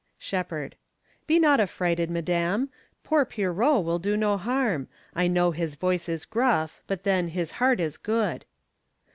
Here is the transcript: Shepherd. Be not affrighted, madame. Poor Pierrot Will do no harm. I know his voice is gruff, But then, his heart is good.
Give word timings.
Shepherd. 0.17 0.77
Be 1.27 1.37
not 1.39 1.59
affrighted, 1.59 2.09
madame. 2.09 2.69
Poor 3.03 3.23
Pierrot 3.23 3.83
Will 3.83 3.99
do 3.99 4.17
no 4.17 4.35
harm. 4.35 4.87
I 5.13 5.27
know 5.27 5.51
his 5.51 5.75
voice 5.75 6.09
is 6.09 6.25
gruff, 6.25 6.81
But 6.87 7.03
then, 7.03 7.27
his 7.27 7.51
heart 7.61 7.79
is 7.79 7.97
good. 7.97 8.45